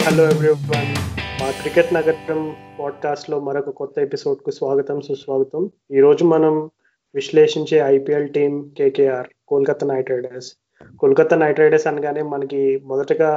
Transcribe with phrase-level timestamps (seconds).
[0.00, 0.90] Hi hello everyone.
[1.40, 5.70] మా cricket నగరం పాడ్కాస్ట్లో మరొక కొత్త ఎపిసోడ్కు స్వాగతం సుస్వాగతం.
[5.90, 6.70] ఈ రోజు మనం
[7.14, 10.48] విశ్లేషించే IPL team KKR Kolkata Knight Riders.
[11.00, 13.30] Kolkata Knight Riders అనగానే మనకి మొదటగా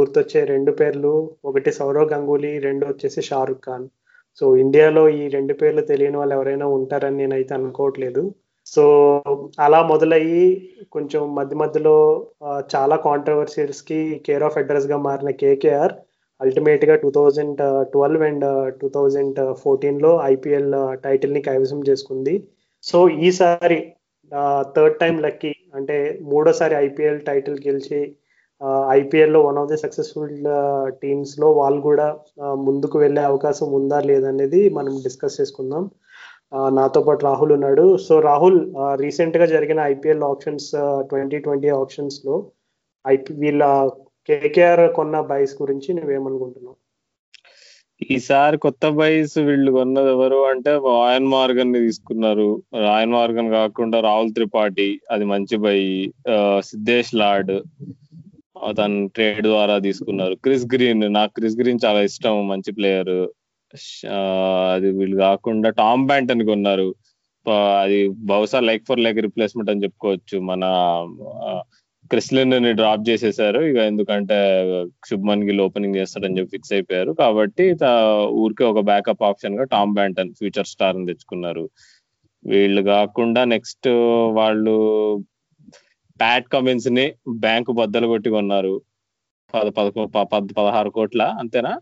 [0.00, 3.88] గుర్తొచ్చే రెండు పేర్లు ఒకటి సౌరవ్ గంగూలీ రెండు వచ్చేసి షారుఖ్ ఖాన్.
[4.40, 8.34] సో ఇండియాలో ఈ రెండు పేర్లు తెలియని వాళ్ళు ఎవరైనా ఉంటారని నేనైతే అనుకోవట్లేదు.
[8.66, 8.82] సో
[9.60, 12.26] అలా మొదలయ్యి కొంచెం మధ్య మధ్యలో
[12.74, 15.92] చాలా కాంట్రవర్సీస్కి కేర్ ఆఫ్ అడ్రస్గా మారిన కేకేఆర్
[16.40, 17.60] అల్టిమేట్గా two thousand
[17.92, 18.46] twelve and
[18.80, 20.72] two thousand ఫోర్టీన్లో ఐపీఎల్
[21.04, 22.34] టైటిల్ని కైవసం చేసుకుంది.
[22.84, 23.78] సో ఈసారి
[24.76, 25.96] థర్డ్ టైం లక్కీ అంటే
[26.32, 28.00] మూడోసారి ఐపీఎల్ టైటిల్ గెలిచి
[28.98, 30.36] ఐపీఎల్లో వన్ ఆఫ్ ది సక్సెస్ఫుల్
[31.02, 32.06] టీమ్స్లో వాళ్ళు కూడా
[32.66, 35.84] ముందుకు వెళ్ళే అవకాశం ఉందా లేదనేది మనం డిస్కస్ చేసుకుందాం.
[36.78, 37.84] నాతో పాటు రాహుల్ ఉన్నాడు.
[38.06, 38.58] సో రాహుల్
[39.04, 40.68] రీసెంట్గా జరిగిన ఐపీఎల్ ఆప్షన్స్
[41.10, 42.36] ట్వంటీ ట్వంటీ ఆప్షన్స్లో
[43.04, 43.64] ఐపీ వీళ్ళ
[44.28, 46.76] కేకేఆర్ కొన్న బైస్ గురించి నువ్వేమనుకుంటున్నావు?
[48.10, 52.62] ఈసారి కొత్త బైస్ వీళ్ళు కొన్నది ఎవరు అంటే రాయన్ మార్గన్ని తీసుకున్నారు.
[52.80, 55.78] రాయన్ మార్గన్ కాకుండా రాహుల్ త్రిపాఠి అది మంచి బై
[56.30, 57.52] ఆ, సిద్ధేష్ లాడ్
[58.78, 60.34] తను ట్రేడ్ ద్వారా తీసుకున్నారు.
[60.34, 63.16] క్రిస్ గ్రీన్ నాకు క్రిస్ గ్రీన్ చాలా ఇష్టం మంచి ప్లేయర్.
[64.74, 66.88] అది వీళ్ళు కాకుండా టామ్ బ్యాంటన్ కొన్నారు.
[67.80, 70.38] అది బహుశా లైక్ ఫర్ లైక్ రిప్లేస్మెంట్ అని చెప్పుకోవచ్చు.
[70.40, 70.64] మన
[72.08, 73.60] క్రిస్లిన్ని డ్రాప్ చేసేసారు.
[73.60, 74.62] ఇక ఎందుకంటే
[75.06, 77.12] శుభ్మన్ గిల్ ఓపెనింగ్ చేస్తాడని చెప్పి ఫిక్స్ అయిపోయారు.
[77.12, 77.76] కాబట్టి
[78.26, 81.70] ఊరికే ఒక బ్యాకప్ ఆప్షన్గా టామ్ బ్యాంటన్ ఫ్యూచర్ స్టార్ని తెచ్చుకున్నారు.
[82.46, 83.88] వీళ్ళు కాకుండా నెక్స్ట్
[84.32, 85.16] వాళ్ళు
[86.20, 88.82] ప్యాట్ కమిన్స్ని బ్యాంకు బద్దలు కొట్టి కొన్నారు.
[89.54, 91.78] పద పదకొ ప- పదహారు కోట్ల అంతేనా?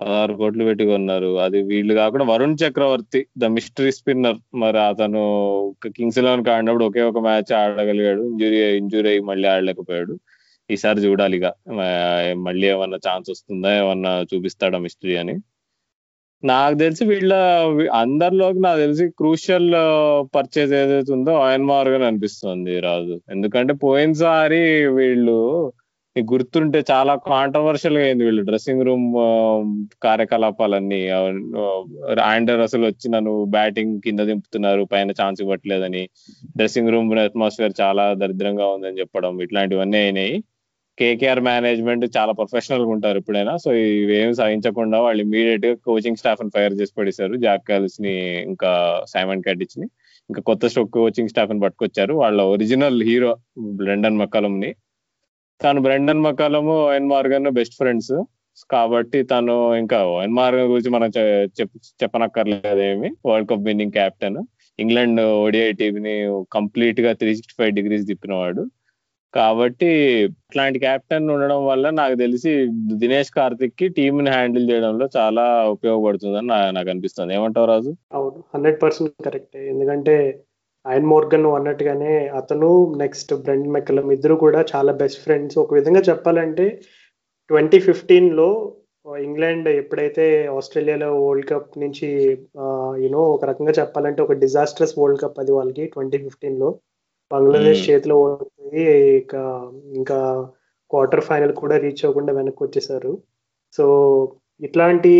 [0.00, 1.38] పదహారు కోట్లు పెట్టి కొన్నారు.
[1.38, 4.36] అది వీళ్ళు కాకుండా Varun Chakravarthy the mystery spinner.
[4.54, 5.22] మరి అతను
[5.96, 8.22] కింగ్స్ ఎలెవన్ ఆడినప్పుడు ఒకే ఒక మ్యాచ్ ఆడగలిగాడు.
[8.22, 10.18] ఇంజురీ ఇంజురీ అయ్యి మళ్ళీ ఆడలేకపోయాడు.
[10.70, 11.52] ఈసారి చూడాలి ఇక.
[12.36, 13.76] మళ్ళీ ఏమన్నా ఛాన్స్ వస్తుందా?
[13.78, 15.34] ఏమన్నా చూపిస్తాడా మిస్టరీ అని?
[16.44, 17.34] నాకు తెలిసి వీళ్ళ
[17.92, 19.70] అందరిలోకి నాకు తెలిసి క్రూషియల్
[20.34, 23.20] పర్చేజ్ ఏదైతే ఉందో ఆయన్ మార్గన్ అనిపిస్తుంది రాజు.
[23.30, 25.38] ఎందుకంటే పోయినసారి వీళ్ళు
[26.16, 29.06] నీకు గుర్తుంటే చాలా కాంట్రవర్షియల్గా అయింది వీళ్ళు డ్రెస్సింగ్ రూమ్
[30.02, 31.00] కార్యకలాపాలన్నీ.
[32.32, 36.02] ఆండర్ అసలు వచ్చి నన్ను బ్యాటింగ్ కింద దింపుతున్నారు పైన ఛాన్స్ ఇవ్వట్లేదని.
[36.56, 40.36] డ్రెస్సింగ్ రూమ్ అట్మాస్ఫియర్ చాలా దరిద్రంగా ఉందని చెప్పడం ఇట్లాంటివన్నీ అయినాయి.
[40.98, 43.56] కేకేఆర్ మేనేజ్మెంట్ చాలా ప్రొఫెషనల్గా ఉంటారు ఎప్పుడైనా.
[43.56, 47.34] సో ఇవేం సాధించకుండా వాళ్ళు ఇమీడియట్గా కోచింగ్ స్టాఫ్ని ఫైర్ చేసి పడేశారు.
[47.46, 48.72] జాక్ కాలిస్ని ఇంకా
[49.08, 49.86] సైమన్ క్యాటిచ్ని.
[50.30, 52.14] ఇంకా కొత్త స్టోక్ కోచింగ్ స్టాఫ్ని పట్టుకొచ్చారు.
[52.14, 53.32] వాళ్ళ ఒరిజినల్ హీరో
[53.82, 54.70] బ్రెండన్ మక్కలం ని.
[55.62, 58.24] తను Brendon McCullum Eoin Morgan best friends.
[58.70, 61.10] కాబట్టి తను ఇంకా ఓఎన్ మార్గన్ గురించి మనం
[62.02, 63.10] చెప్పనక్కర్లేదు ఏమి.
[63.26, 64.36] World cup winning captain.
[64.78, 68.66] England ODI టీంని కంప్లీట్గా త్రీ సిక్స్టీ ఫైవ్ డిగ్రీస్ తిప్పినవాడు.
[69.34, 76.70] కాబట్టి ఇట్లాంటి కెప్టెన్ ఉండడం వల్ల నాకు తెలిసి దినేష్ కార్తిక్కి టీమ్ని హ్యాండిల్ చేయడంలో చాలా ఉపయోగపడుతుందని నా-
[76.70, 77.34] నాకు అనిపిస్తుంది.
[77.34, 77.94] ఏమంటావు రాజు?
[78.12, 78.44] అవును.
[78.54, 79.56] Hundred percent correct.
[79.56, 80.40] ఎందుకంటే
[80.86, 82.70] ఆయన మోర్గన్ అన్నట్టుగానే అతను
[83.02, 86.66] నెక్స్ట్ బ్రెండ్ మెక్కలం ఇద్దరు కూడా చాలా బెస్ట్ ఫ్రెండ్స్ ఒక విధంగా చెప్పాలంటే
[87.50, 88.48] ట్వంటీ ఫిఫ్టీన్లో
[89.06, 92.08] ఇంగ్లాండ్ ఎప్పుడైతే ఆస్ట్రేలియాలో వరల్డ్ కప్ నుంచి
[93.02, 96.68] యూనో ఒక రకంగా చెప్పాలంటే ఒక డిజాస్ట్రస్ వరల్డ్ కప్ అది వాళ్ళకి ట్వంటీ ఫిఫ్టీన్లో
[97.30, 97.82] బంగ్లాదేశ్.
[97.88, 98.84] చేతిలో ఓడిపోయి
[99.20, 99.34] ఇక
[99.96, 100.18] ఇంకా
[100.90, 103.12] క్వార్టర్ ఫైనల్ కూడా రీచ్ అవ్వకుండా వెనక్కి వచ్చేసారు.
[103.74, 103.84] సో
[104.60, 105.12] ఇట్లాంటి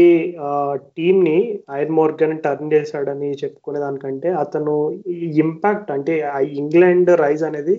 [0.97, 1.37] టీమ్ని
[1.78, 4.75] ఐర్ మోర్గన్ టర్న్ చేశాడని చెప్పుకునే దానికంటే అతను
[5.45, 6.15] ఇంపాక్ట్ అంటే
[6.62, 7.77] ఇంగ్లాండ్ రైజ్ అనేది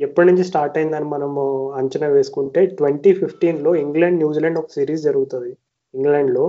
[0.00, 1.42] ఎప్పటి నుంచి స్టార్ట్ అయిందని మనము
[1.78, 5.50] అంచనా వేసుకుంటే ట్వంటీ ఫిఫ్టీన్లో ఇంగ్లాండ్ న్యూజిలాండ్ ఒక సిరీస్ జరుగుతుంది
[5.94, 6.44] ఇంగ్లాండ్లో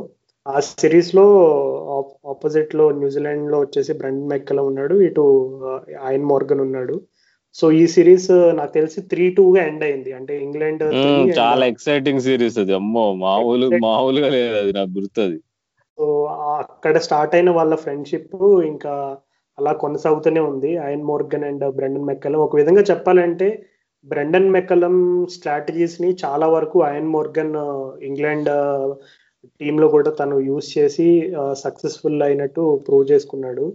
[0.46, 1.26] ఆ సిరీస్లో
[2.32, 5.24] ఆపోజిట్లో న్యూజిలాండ్లో వచ్చేసి బ్రెండ్ మెక్కల ఉన్నాడు ఇటు
[6.12, 6.96] ఐన్ మోర్గన్ ఉన్నాడు.
[7.54, 10.12] సో ఈ సిరీస్ నాకు తెలిసి త్రీ టూ గా ఎండ్ అయింది.
[10.14, 10.84] అంటే ఇంగ్లాండ్
[11.40, 12.74] చాలా ఎక్సైటింగ్ సిరీస్ అది.
[12.74, 13.68] అమ్మో మామూలు.
[13.84, 15.38] మామూలుగా లేదు అది నాకు గుర్తుంది.
[15.98, 16.26] సో
[16.60, 18.36] అక్కడ స్టార్ట్ అయిన వాళ్ళ ఫ్రెండ్షిప్
[18.66, 19.18] ఇంకా
[19.58, 20.72] అలా కొనసాగుతూనే ఉంది.
[20.76, 23.66] Eoin Morgan and Brendon McCullum ఒక విధంగా చెప్పాలంటే
[24.06, 27.56] బ్రెండన్ మెక్కలం స్ట్రాటజీస్ని చాలా వరకు ఐన్ మోర్గన్
[28.04, 28.50] ఇంగ్లాండ్
[29.62, 33.66] టీమ్లో కూడా తను యూస్ చేసి సక్సెస్ఫుల్ అయినట్టు ప్రూవ్ చేసుకున్నాడు.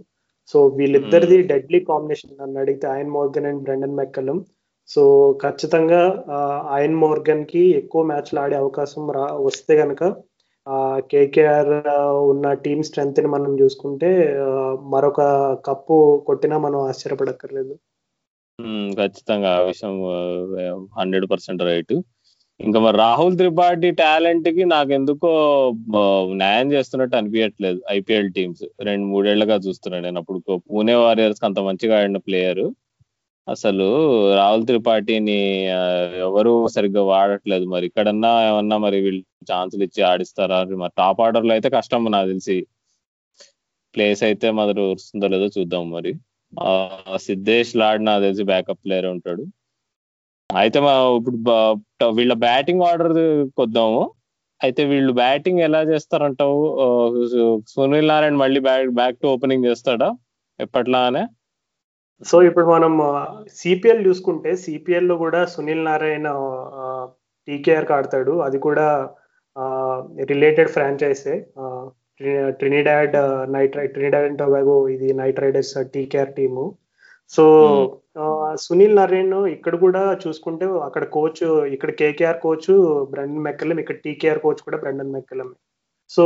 [0.49, 4.37] సో వీళ్ళిద్దరిది డెడ్లీ కాంబినేషన్ నన్ను అడిగితే Eoin Morgan and Brendon McCullum
[4.89, 5.01] so
[5.41, 6.01] ఖచ్చితంగా
[6.75, 10.03] ఐన్ మోర్గన్కి ఎక్కువ మ్యాచ్లు ఆడే అవకాశం రా వస్తే గనక
[11.11, 11.71] కేకేఆర్
[12.31, 14.09] ఉన్న టీమ్ స్ట్రెంగ్త్ని మనం చూసుకుంటే
[14.93, 15.21] మరొక
[15.67, 15.95] కప్పు
[16.27, 17.73] కొట్టినా మనం ఆశ్చర్యపడక్కర్లేదు.
[18.59, 19.95] మ్మ్, ఖచ్చితంగా ఆ విషయం
[20.99, 21.93] హండ్రెడ్ పర్సెంట్ రైట్.
[22.59, 25.29] ఇంకా మరి రాహుల్ త్రిపాఠి టాలెంట్కి నాకు ఎందుకో
[26.33, 30.39] న్యాయం చేస్తున్నట్టు అనిపించట్లేదు ఐపీఎల్ టీమ్స్ రెండు మూడేళ్ళుగా చూస్తున్నాను నేను అప్పుడు.
[30.57, 32.65] పూణే వారియర్స్ అంత మంచిగా ఆడిన ప్లేయర్
[33.47, 33.85] అసలు
[34.35, 35.37] రాహుల్ త్రిపాఠిని
[36.19, 37.65] ఎవరు సరిగ్గా వాడట్లేదు.
[37.65, 40.63] మరి ఇక్కడన్నా ఏమన్నా మరి వీళ్ళు ఛాన్సులు ఇచ్చి ఆడిస్తారా?
[40.63, 42.57] మరి టాప్ ఆర్డర్లో అయితే కష్టం నాకు తెలిసి.
[43.95, 46.13] ప్లేస్ అయితే మరి వస్తుందో లేదో చూద్దాం మరి.
[46.61, 49.45] ఆ, సిద్ధేష్ లాడ్ నాకు తెలిసి బ్యాకప్ ప్లేయర్ ఉంటాడు.
[50.59, 51.37] అయితే మా ఇప్పుడు
[52.17, 53.13] వీళ్ళ బ్యాటింగ్ ఆర్డర్
[53.59, 54.01] కొద్దాము.
[54.65, 56.61] అయితే వీళ్ళు బ్యాటింగ్ ఎలా చేస్తారంటావు?
[57.73, 60.09] సునీల్ నారాయణ మళ్ళీ బ్యాక్ బ్యాక్ టు ఓపెనింగ్ చేస్తాడా?
[60.65, 61.23] ఎప్పట్లానే?
[62.29, 62.93] సో ఇప్పుడు మనం
[63.59, 66.27] సిపిఎల్ చూసుకుంటే సిపిఎల్లో కూడా సునీల్ నారాయణ
[67.47, 68.33] టీకేఆర్ ఆడతాడు.
[68.47, 68.87] అది కూడా
[70.31, 71.35] related ఫ్రాంచైజే.
[72.59, 73.15] Trinidad
[73.55, 76.65] Knight Trinidad and Tobago ఇది Knight Riders TKR team.
[77.31, 77.43] So
[78.65, 81.41] Sunil Narine ఇక్కడ కూడా చూసుకుంటే అక్కడ కోచ్
[81.75, 82.69] ఇక్కడ కేకేఆర్ కోచ్
[83.13, 85.49] బ్రండన్ మెక్కలం ఇక్కడ టీకేఆర్ కోచ్ కూడా Brendon McCullum.
[86.11, 86.23] So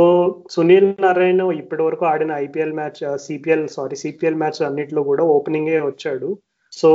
[0.54, 6.28] Sunil Narayan ఇప్పటి వరకు ఆడిన IPL match CPL sorry CPL match అన్నిట్లో కూడా ఓపెనింగే వచ్చాడు.
[6.72, 6.90] సో.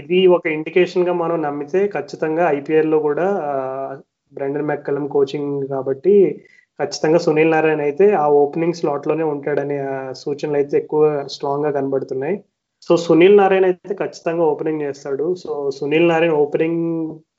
[0.00, 3.26] ఇది ఒక ఇండికేషన్గా మనం నమ్మితే ఖచ్చితంగా ఐపీఎల్లో కూడా
[4.32, 6.14] బ్రెండన్ మెక్కలం కోచింగ్ కాబట్టి
[6.78, 9.76] ఖచ్చితంగా సునీల్ నారాయణ అయితే ఆ ఓపెనింగ్ స్లాట్లోనే ఉంటాడనే
[10.22, 11.02] సూచనలు అయితే ఎక్కువ
[11.34, 12.36] స్ట్రాంగ్గా కనబడుతున్నాయి.
[12.86, 15.26] సో సునీల్ నారాయణ అయితే ఖచ్చితంగా ఓపెనింగ్ చేస్తాడు.
[15.42, 16.82] సో సునీల్ నారాయణ ఓపెనింగ్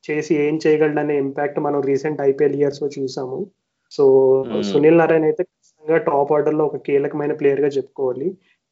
[0.07, 3.39] చేసి ఏం చేయగలడనే ఇంపాక్ట్ మనం రీసెంట్ ఐపీఎల్ ఇయర్స్లో చూసాము.
[3.91, 4.03] So
[4.47, 4.61] Hmm.
[4.69, 8.27] సునీల్ నారాయణ అయితే ఖచ్చితంగా టాప్ ఆర్డర్లో ఒక కీలకమైన ప్లేయర్గా చెప్పుకోవాలి.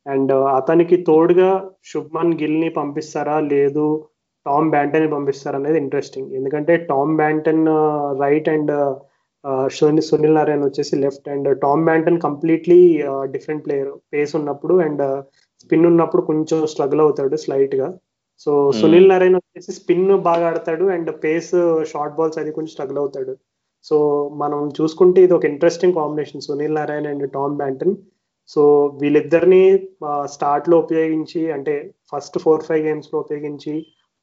[0.05, 1.49] అండ్ అతనికి తోడుగా
[1.91, 3.35] శుభ్మన్ గిల్ని పంపిస్తారా?
[3.53, 3.85] లేదు
[4.45, 7.65] టామ్ బ్యాంటన్ని పంపిస్తారా అనేది ఇంట్రెస్టింగ్ ఎందుకంటే Tom Banton
[8.23, 8.71] right and
[9.77, 12.79] Sunil Sunil Narayan వచ్చేసి left and Tom Banton completely
[13.35, 14.75] different player pace ఉన్నప్పుడు.
[14.87, 15.03] అండ్
[15.71, 17.85] స్పిన్ ఉన్నప్పుడు కొంచెం స్ట్రగుల్ అవుతాడు స్లైట్గా.
[18.43, 21.51] సో సునీల్ నారాయణ వచ్చేసి స్పిన్ బాగా ఆడతాడు అండ్ పేస్
[21.91, 23.33] షార్ట్ బాల్స్ అది కొంచెం స్ట్రగుల్ అవుతాడు.
[23.85, 23.95] సో
[24.41, 27.93] మనం చూసుకుంటే ఇది ఒక interesting combination Sunil Narayan and Tom Banton
[28.49, 28.61] so
[29.01, 29.61] వీళ్ళిద్దరిని
[30.33, 31.75] స్టార్ట్లో ఉపయోగించి అంటే
[32.11, 33.73] ఫస్ట్ ఫోర్ ఫైవ్ గేమ్స్లో ఉపయోగించి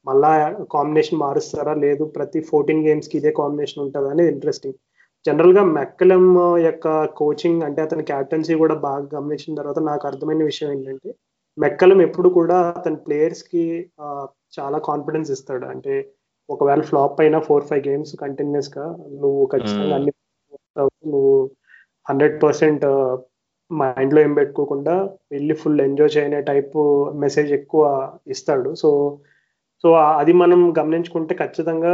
[0.05, 0.31] మళ్ళా
[0.75, 1.73] కాంబినేషన్ మారుస్తారా?
[1.85, 4.77] లేదు ప్రతి ఫోర్టీన్ గేమ్స్కి ఇదే కాంబినేషన్ ఉంటుందా అనేది ఇంట్రెస్టింగ్
[5.25, 6.27] జనరల్గా మెక్కలం
[6.67, 6.87] యొక్క
[7.21, 11.09] కోచింగ్ అంటే అతని క్యాప్టెన్సీ కూడా బాగా గమనించిన తర్వాత నాకు అర్థమైన విషయం ఏంటంటే
[11.59, 13.63] మెక్కలం ఎప్పుడు కూడా అతని ప్లేయర్స్కి
[14.59, 15.95] చాలా కాన్ఫిడెన్స్ ఇస్తాడు అంటే
[16.49, 18.87] ఒకవేళ ఫ్లాప్ అయినా ఫోర్ ఫైవ్ గేమ్స్ కంటిన్యూస్గా
[19.23, 19.97] నువ్వు ఖచ్చితంగా Hmm.
[19.97, 20.13] అన్ని
[21.05, 21.33] నువ్వు
[22.05, 22.83] హండ్రెడ్ పర్సెంట్
[23.71, 24.93] మైండ్లో ఏం పెట్టుకోకుండా
[25.31, 26.77] వెళ్ళి ఫుల్ ఎంజాయ్ చేయనే టైప్
[27.15, 27.83] మెసేజ్ ఎక్కువ
[28.27, 28.89] ఇస్తాడు సో
[29.83, 29.89] సో
[30.19, 31.93] అది మనం గమనించుకుంటే ఖచ్చితంగా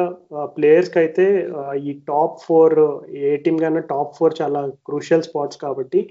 [0.55, 1.25] ప్లేయర్స్కి అయితే
[1.83, 2.75] ఈ టాప్ ఫోర్
[3.23, 6.01] ఏ టీమ్ కన్నా టాప్ ఫోర్ చాలా క్రూషియల్ స్పాట్స్ కాబట్టి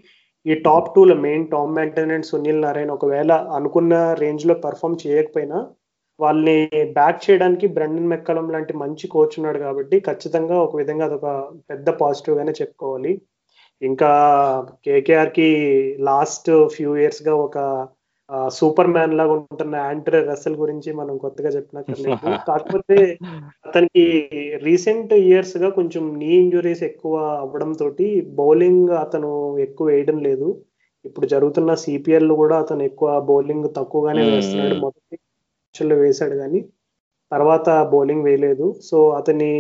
[0.47, 5.59] ఈ టాప్ టూలో main Tom maintenance and Sunil Narayana ఒకవేళ అనుకున్న రేంజ్లో పర్ఫామ్ చేయకపోయినా
[6.21, 6.57] వాళ్ళని
[6.93, 11.29] బ్యాక్ చేయడానికి బ్రెండన్ మెక్కలం లాంటి మంచి కోచ్ ఉన్నాడు కాబట్టి ఖచ్చితంగా ఒక విధంగా అదొక
[11.71, 13.13] పెద్ద పాజిటివ్ గానే చెప్పుకోవాలి.
[13.83, 14.11] ఇంకా
[14.85, 15.49] కేకేఆర్కి
[16.01, 17.59] లాస్ట్ ఫ్యూ ఇయర్స్గా ఒక
[18.51, 21.95] సూపర్ మ్యాన్ లాగా ఉంటున్న ఆండ్రే రసల్ గురించి మనం కొత్తగా చెప్పినట్టు
[22.49, 22.97] కాకపోతే
[23.67, 24.05] అతనికి
[24.63, 28.07] రీసెంట్ ఇయర్స్గా కొంచెం నీ ఇంజురీస్ ఎక్కువ అవ్వడం తోటి
[28.39, 30.49] బౌలింగ్ అతను ఎక్కువ వేయడం లేదు.
[31.05, 34.25] ఇప్పుడు జరుగుతున్న సిపిఎల్లో కూడా అతను ఎక్కువ బౌలింగ్ తక్కువగానే.
[34.31, 34.77] వేస్తున్నాడు.
[34.85, 35.17] మొదటి
[35.75, 36.59] లో వేశాడు కానీ
[37.33, 38.67] తర్వాత బౌలింగ్ వేయలేదు.
[38.83, 39.51] సో అతని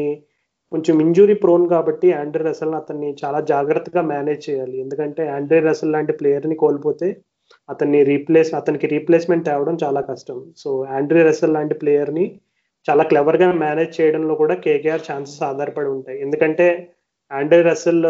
[0.73, 4.77] కొంచెం ఇంజురీ ప్రోన్ కాబట్టి ఆండ్రే రసల్ అతన్ని చాలా జాగ్రత్తగా మేనేజ్ చేయాలి.
[4.85, 7.09] ఎందుకంటే ఆండ్రే రసల్ లాంటి ప్లేయర్ని కోల్పోతే
[7.69, 10.39] అతన్ని రీప్లేస్ అతనికి రీప్లేస్మెంట్ తేవడం చాలా కష్టం.
[10.57, 12.41] సో ఆండ్రే రసల్ లాంటి ప్లేయర్ని
[12.91, 16.21] చాలా క్లవర్గా మేనేజ్ చేయడంలో కూడా కేకేఆర్ ఛాన్సెస్ ఆధారపడి ఉంటాయి.
[16.21, 16.67] ఎందుకంటే
[17.33, 18.07] ఆండ్రే రసల్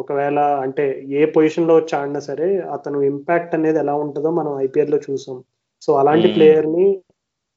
[0.00, 5.44] ఒకవేళ అంటే ఏ పొజిషన్లో వచ్చి ఆడినా సరే అతను ఇంపాక్ట్ అనేది ఎలా ఉంటుందో మనం ఐపీఎల్లో చూసాం.
[5.82, 6.34] సో అలాంటి Hmm.
[6.36, 7.02] ప్లేయర్ని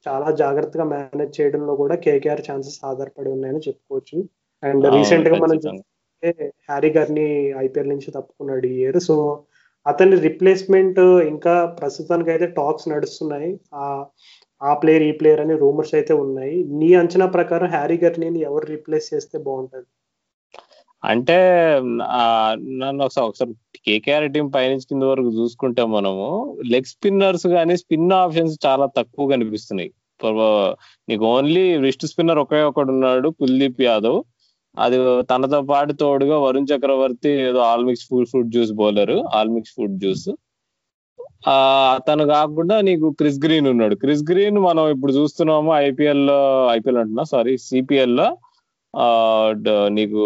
[0.07, 4.17] చాలా జాగ్రత్తగా మేనేజ్ చేయడంలో కూడా కేకేఆర్ ఛాన్సెస్ ఆధారపడి ఉన్నాయని చెప్పుకోవచ్చు.
[4.63, 5.57] అండ్ రీసెంట్గా మనం.
[5.57, 9.15] చూస్తే హ్యారీ గారిని ఐపీఎల్ నుంచి తప్పుకున్నాడు ఈ ఇయర్ సో
[9.85, 10.99] అతని రిప్లేస్మెంట్
[11.33, 13.49] ఇంకా ప్రస్తుతానికి అయితే టాక్స్ నడుస్తున్నాయి.
[13.81, 13.85] ఆ
[14.61, 16.55] ఆ ప్లేయర్ ఈ ప్లేయర్ అని రూమర్స్ అయితే ఉన్నాయి.
[16.79, 19.87] నీ అంచనా ప్రకారం హ్యారీ గారిని ఎవరు రీప్లేస్ చేస్తే బాగుంటుంది?
[21.03, 21.35] అంటే
[22.81, 23.51] నన్ను ఒకసారి ఒకసారి
[23.87, 26.27] కేకేఆర్ టీం పైనుంచి కింద వరకు చూసుకుంటే మనము
[26.73, 29.91] లెగ్ స్పిన్నర్స్ కానీ స్పిన్ ఆప్షన్స్ చాలా తక్కువ కనిపిస్తున్నాయి
[31.07, 34.19] నీకు ఓన్లీ రిస్ట్ స్పిన్నర్ ఒకే ఒకడు ఉన్నాడు కుల్దీప్ యాదవ్.
[34.79, 40.29] అది తనతో పాటు తోడుగా వరుణ్ చక్రవర్తి ఏదో all mix food fruit juice bowler all mix food juice.
[41.49, 43.95] ఆ అతను కాకుండా నీకు క్రిస్ గ్రీన్ ఉన్నాడు.
[43.95, 48.37] క్రిస్ గ్రీన్ మనం ఇప్పుడు చూస్తున్నాము ఐపీఎల్లో ఐపీఎల్ అంటున్నా సారీ సిపిఎల్లో
[48.95, 49.53] ఆ
[49.87, 50.17] నీకు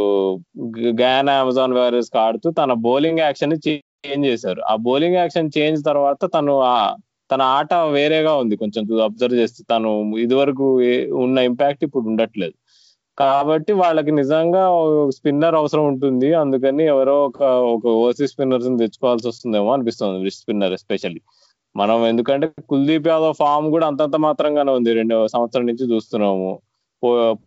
[0.88, 4.62] గ్యాన్ అమెజాన్ వారియర్స్ ఆడుతూ తన బౌలింగ్ యాక్షన్ చేంజ్ చేశారు.
[4.62, 6.96] ఆ బౌలింగ్ యాక్షన్ చేంజ్ తర్వాత తను ఆ-
[7.32, 8.56] తన ఆట వేరేగా ఉంది.
[8.56, 12.54] కొంచెం అబ్జర్వ్ చేస్తే తను ఇదివరకు వరకు ఉన్న ఇంపాక్ట్ ఇప్పుడు ఉండట్లేదు.
[13.20, 14.62] కాబట్టి వాళ్ళకి నిజంగా
[15.18, 16.30] స్పిన్నర్ అవసరం ఉంటుంది.
[16.34, 17.42] అందుకని ఎవరో ఒక
[17.74, 20.32] ఒక ఓసీ స్పిన్నర్స్ తెచ్చుకోవాల్సి వస్తుందేమో అనిపిస్తుంది.
[20.40, 21.22] స్పిన్నర్ ఎస్పెషల్లీ
[21.76, 24.94] మనం ఎందుకంటే కుల్దీప్ యాదవ్ ఫామ్ కూడా అంతంత మాత్రంగానే ఉంది.
[25.00, 26.50] రెండు సంవత్సరం నుంచి చూస్తున్నాము.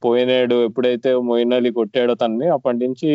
[0.04, 3.08] పోయినాడు ఎప్పుడైతే మొయిన్ అలీ కొట్టాడో తన్ని అప్పటి నుంచి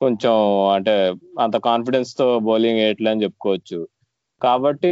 [0.00, 0.34] కొంచెం
[0.74, 0.94] అంటే
[1.44, 3.78] అంత కాన్ఫిడెన్స్తో బౌలింగ్ వేయట్లే అని చెప్పుకోవచ్చు.
[4.42, 4.90] కాబట్టి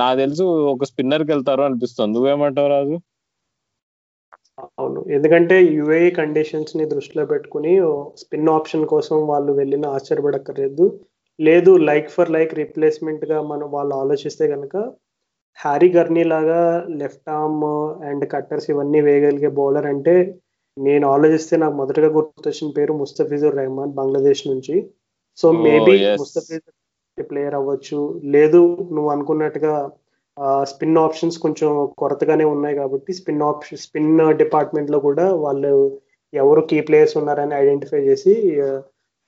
[0.00, 0.44] నాకు తెలుసు
[0.74, 2.12] ఒక స్పిన్నర్కి వెళ్తారు అనిపిస్తుంది.
[2.16, 2.96] నువ్వేమంటావు రాజు?
[4.78, 5.04] అవును.
[5.10, 7.72] ఎందుకంటే యుఏ కండిషన్స్ని దృష్టిలో పెట్టుకుని
[8.16, 11.00] స్పిన్ ఆప్షన్ కోసం వాళ్ళు వెళ్ళిన ఆశ్చర్యపడక్కర్లేదు.
[11.40, 14.76] లేదు లైక్ ఫర్ లైక్ రిప్లేస్మెంట్గా మనం వాళ్ళు ఆలోచిస్తే కనుక
[15.58, 17.64] హ్యారీ గర్నీ లాగా లెఫ్ట్ ఆర్మ్
[18.04, 20.40] అండ్ కట్టర్స్ ఇవన్నీ వేయగలిగే బౌలర్ అంటే
[20.78, 24.90] నేను ఆలోచిస్తే నాకు మొదటగా గుర్తొచ్చిన పేరు ముస్తఫిజుర్ రెహమాన్ బంగ్లాదేశ్ నుంచి.
[25.36, 28.20] సో మేబీ ముస్తఫిజుర్ ప్లేయర్ అవ్వచ్చు.
[28.24, 29.90] లేదు నువ్వు అనుకున్నట్టుగా
[30.70, 31.70] స్పిన్ ఆప్షన్స్ కొంచెం
[32.00, 35.72] కొరతగానే ఉన్నాయి కాబట్టి స్పిన్ ఆప్షన్ స్పిన్ డిపార్ట్మెంట్లో కూడా వాళ్ళు
[36.32, 38.34] ఎవరు కీ ప్లేయర్స్ ఉన్నారని ఐడెంటిఫై చేసి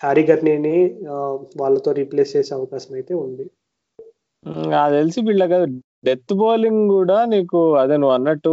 [0.01, 0.77] హ్యారీ గర్నీని
[1.61, 3.45] వాళ్ళతో రీప్లేస్ చేసే అవకాశం అయితే ఉంది.
[4.73, 5.59] నాకు తెలిసి వీళ్ళకి
[6.07, 8.53] డెత్ బౌలింగ్ కూడా నీకు అదే నువ్వు అన్నట్టు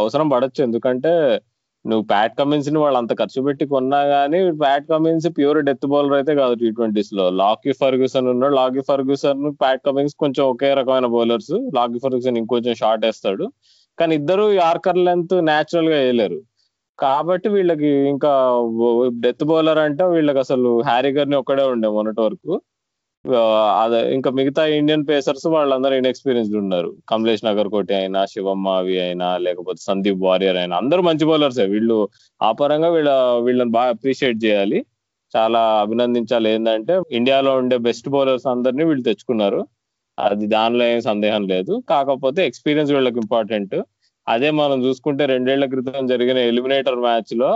[0.00, 0.60] అవసరం పడచ్చు.
[0.68, 1.12] ఎందుకంటే
[1.88, 6.34] నువ్వు ప్యాట్ కమిన్స్ని వాళ్ళు అంత ఖర్చు పెట్టి కొన్నా గానీ Pat Cummins pure death bowler అయితే
[6.34, 8.54] కాదు టీ ట్వంటీస్లో లాకీ ఫర్గ్యూసన్ ఉన్నాడు.
[8.54, 11.70] లాకీ ఫర్గ్యూసన్ ప్యాట్ కమిన్స్ కొంచెం ఒకే రకమైన బౌలర్స్.
[11.74, 13.52] లాకీ ఫర్గ్యూసన్ ఇంకొంచెం షార్ట్ వేస్తాడు.
[13.98, 16.40] కానీ ఇద్దరు యార్కర్ లెంత్ న్యాచురల్గా వేయలేరు.
[16.98, 18.30] కాబట్టి వీళ్ళకి ఇంకా
[19.20, 22.60] డెత్ బౌలర్ అంటే వీళ్ళకి అసలు హ్యారీగర్ని ఒక్కడే ఉండే మొన్నటి వరకు.
[23.82, 26.90] అదే ఇంకా మిగతా ఇండియన్ పేసర్స్ వాళ్ళందరూ ఇన్ఎక్స్పీరియన్స్డ్ ఉన్నారు.
[27.08, 31.66] కమలేష్ నగర్ కోటి అయినా శివమ్మ అవి అయినా లేకపోతే సందీప్ వారియర్ అయినా అందరూ మంచి బౌలర్సే.
[31.74, 31.96] వీళ్ళు
[32.40, 33.10] ఆ పరంగా వీళ్ళ
[33.46, 34.78] వీళ్ళని బాగా అప్రిషియేట్ చేయాలి.
[35.34, 36.48] చాలా అభినందించాలి.
[36.50, 39.60] ఏంటంటే ఇండియాలో ఉండే బెస్ట్ బౌలర్స్ అందరినీ వీళ్ళు తెచ్చుకున్నారు.
[40.18, 41.72] అది దానిలో ఏం సందేహం లేదు.
[41.90, 43.76] కాకపోతే ఎక్స్పీరియన్స్ వీళ్ళకి ఇంపార్టెంట్
[44.26, 47.50] అదే మనం చూసుకుంటే రెండేళ్ళ క్రితం జరిగిన ఎలిమినేటర్ మ్యాచ్లో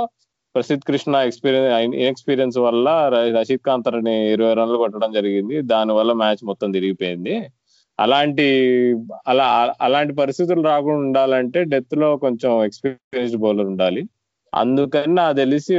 [0.55, 5.61] ప్రసిద్ధ్ కృష్ణ ఎక్స్పీరియన్స్ ఇన్ఎక్స్పీరియన్స్ వల్ల రషీద్ కాంతర్ తనని ఇరవై రన్లు కొట్టడం జరిగింది.
[5.63, 7.47] దాని వల్ల మ్యాచ్ మొత్తం తిరిగిపోయింది.
[8.01, 8.47] అలాంటి
[9.29, 14.05] అలా అలాంటి పరిస్థితులు రాకుండా ఉండాలంటే డెత్లో కొంచెం ఎక్స్పీరియన్స్డ్ బౌలర్ ఉండాలి.
[14.55, 15.75] అందుకని నాకు తెలిసి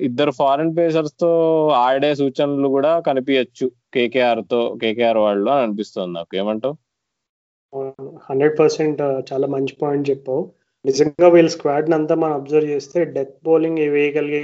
[0.00, 3.70] ఇద్దరు ఫారెన్ పేసర్స్తో ఆడే సూచనలు కూడా కనిపించచ్చు.
[3.94, 6.36] కేకేఆర్తో కేకేఆర్ వాళ్ళు అని అనిపిస్తుంది నాకు.
[6.36, 6.76] ఏమంటావు?
[8.30, 10.50] హండ్రెడ్ పర్సెంట్ చాలా మంచి పాయింట్ చెప్పావు.
[10.86, 14.42] నిజంగా వీళ్ళ స్క్వాడ్ అంతా మనం అబ్జర్వ్ చేస్తే డెత్ బౌలింగ్ వేయగలిగే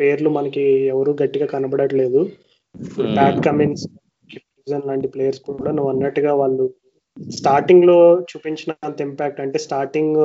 [0.00, 2.20] పేర్లు మనకి ఎవరు గట్టిగా కనబడట్లేదు.
[3.16, 3.84] బ్యాట్ కమిన్స్
[4.88, 6.64] లాంటి ప్లేయర్స్ కూడా నువ్వు అన్నట్టుగా వాళ్ళు
[7.16, 7.96] స్టార్టింగ్లో
[8.30, 10.18] చూపించినంత ఇంపాక్ట్ అంటే స్టార్టింగ్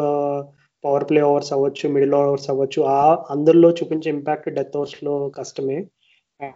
[0.83, 2.99] పవర్ ప్లే ఓవర్స్ అవ్వచ్చు మిడిల్ ఓవర్స్ అవ్వచ్చు ఆ
[3.31, 5.77] అందులో చూపించే ఇంపాక్ట్ డెత్ ఓవర్స్లో కష్టమే.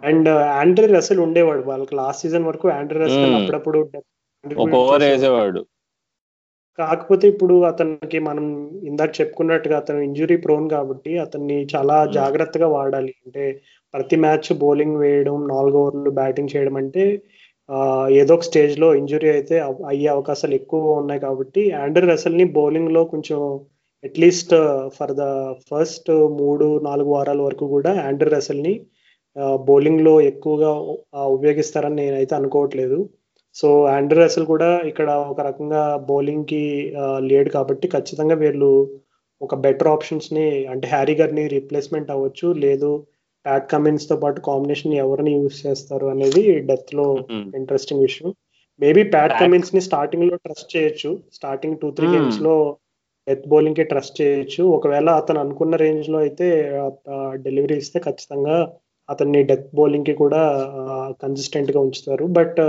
[0.10, 0.30] అండ్
[0.60, 1.64] ఆండ్రీ రసెల్ ఉండేవాడు.
[1.72, 3.80] వాళ్ళకి లాస్ట్ సీజన్ వరకు ఆండ్రీ రసెల్ అప్పుడప్పుడు
[4.82, 5.62] ఓవర్ వేసేవాడు.
[6.80, 8.46] కాకపోతే ఇప్పుడు అతనికి మనం
[8.90, 13.14] ఇందాక చెప్పుకున్నట్టుగా అతను ఇంజురీ ప్రోన్ కాబట్టి అతన్ని చాలా జాగ్రత్తగా వాడాలి.
[13.26, 13.44] అంటే
[13.94, 17.06] ప్రతి మ్యాచ్ బౌలింగ్ వేయడం నాలుగు ఓవర్లు బ్యాటింగ్ చేయడం అంటే
[18.20, 19.56] ఏదో ఒక స్టేజ్లో ఇంజురీ అయితే
[19.92, 23.40] అయ్యే అవకాశాలు ఎక్కువ ఉన్నాయి కాబట్టి ఆండ్రీ రసెల్ని బౌలింగ్లో కొంచెం
[24.04, 24.54] అట్లీస్ట్
[24.98, 25.24] ఫర్ ద
[25.70, 26.10] ఫస్ట్
[26.42, 28.74] మూడు నాలుగు వారాల వరకు కూడా ఆండ్రీ రసెల్ని
[29.68, 30.72] బౌలింగ్లో ఎక్కువగా
[31.36, 33.00] ఉపయోగిస్తారని నేనైతే అనుకోవట్లేదు.
[33.60, 36.64] సో ఆండ్రీ రసెల్ కూడా ఇక్కడ ఒక రకంగా బౌలింగ్కి
[37.30, 38.72] లేడు కాబట్టి ఖచ్చితంగా వీళ్ళు
[39.42, 42.92] ఒక బెటర్ ఆప్షన్స్ని అంటే హ్యారీ గారిని రీప్లేస్మెంట్ అవ్వచ్చు లేదు
[43.46, 47.06] ప్యాట్ కమిన్స్తో పాటు కాంబినేషన్ ఎవరిని యూజ్ చేస్తారు అనేది డెత్లో
[47.60, 48.30] ఇంట్రెస్టింగ్ విషయం.
[48.80, 52.56] మేబీ ప్యాట్ కమిన్స్ని స్టార్టింగ్లో ట్రస్ట్ చేయొచ్చు స్టార్టింగ్ టూ త్రీ గేమ్స్లో
[53.28, 54.62] డెత్ బౌలింగ్కి ట్రస్ట్ చేయొచ్చు.
[54.78, 56.48] ఒకవేళ అతను అనుకున్న రేంజ్లో అయితే
[57.46, 58.58] డెలివరీ ఇస్తే ఖచ్చితంగా
[59.10, 60.42] అతన్ని డెత్ బౌలింగ్కి కూడా
[61.24, 62.26] కన్సిస్టెంట్గా ఉంచుతారు.
[62.40, 62.62] బట్